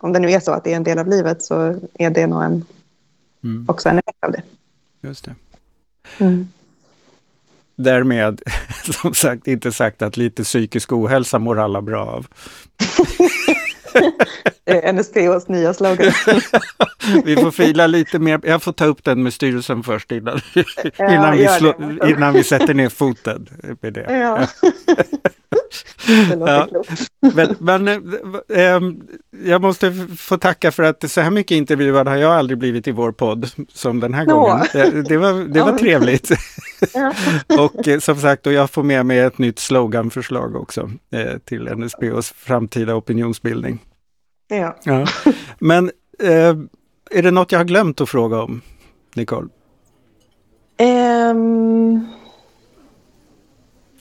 [0.00, 2.26] Om det nu är så att det är en del av livet så är det
[2.26, 2.64] nog en,
[3.44, 4.42] Mm, också en effekt av det.
[5.00, 5.34] just det.
[6.18, 6.48] Mm.
[7.76, 8.42] Därmed,
[9.02, 12.26] som sagt, inte sagt att lite psykisk ohälsa mår alla bra av.
[14.92, 16.12] NSPHs nya slogan.
[17.24, 18.40] Vi får fila lite mer.
[18.42, 20.40] Jag får ta upp den med styrelsen först innan,
[20.98, 22.10] innan, vi, slå, det.
[22.10, 23.48] innan vi sätter ner foten.
[23.80, 24.06] Med det.
[24.18, 24.46] Ja.
[26.38, 26.68] Ja.
[27.34, 27.88] Men, men
[28.54, 28.80] eh,
[29.44, 32.92] jag måste få tacka för att så här mycket intervjuad har jag aldrig blivit i
[32.92, 34.34] vår podd som den här Nå.
[34.40, 34.66] gången.
[35.08, 35.78] Det var, det var Ja.
[35.78, 36.30] trevligt.
[36.94, 37.12] Ja.
[37.64, 41.62] Och eh, som sagt, och jag får med mig ett nytt sloganförslag också eh, till
[41.76, 43.78] NSBOs framtida opinionsbildning.
[44.48, 44.76] Ja.
[44.84, 45.06] Ja.
[45.58, 45.90] Men
[46.22, 46.56] eh,
[47.10, 48.60] är det något jag har glömt att fråga om,
[49.16, 49.48] Nicole?
[50.76, 52.06] Ehm,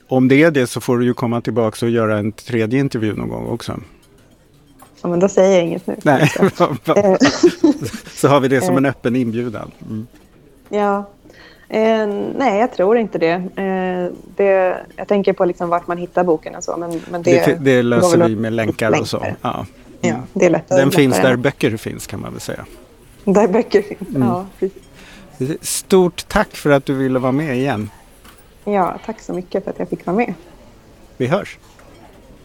[0.07, 3.15] Om det är det så får du ju komma tillbaka och göra en tredje intervju
[3.15, 3.79] någon gång också.
[5.01, 5.95] ja, men då säger jag inget nu.
[6.03, 6.31] Nej,
[6.85, 7.15] Eh,
[8.13, 9.71] så har vi det som en öppen inbjudan.
[9.89, 10.07] Mm.
[10.69, 11.09] ja.
[11.69, 13.31] Eh, nej, jag tror inte det.
[13.55, 14.77] Eh, det.
[14.95, 16.77] Jag tänker på liksom vart man hittar boken och så.
[16.77, 19.19] Men, men det, Det, det löser vi med länkar och så.
[19.19, 19.37] länkar.
[19.41, 19.65] Ja.
[20.01, 20.79] Ja, det är lättare.
[20.79, 22.65] Den finns där böcker finns kan man väl säga.
[23.25, 24.09] Där böcker finns.
[24.15, 24.27] Mm.
[24.27, 24.83] Ja, precis.
[25.61, 27.89] Stort tack för att du ville vara med igen.
[28.63, 30.33] ja, tack så mycket för att jag fick vara med.
[31.17, 31.57] Vi hörs.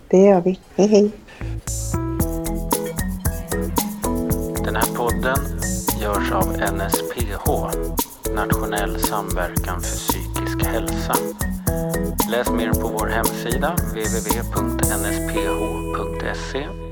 [0.09, 0.61] Det gör vi.
[0.77, 1.11] Hej, hej.
[4.65, 5.39] Den här podden
[6.01, 7.51] görs av NSPH,
[8.35, 11.15] Nationell samverkan för psykisk hälsa.
[12.31, 14.53] Läs mer på vår hemsida www.nsph.se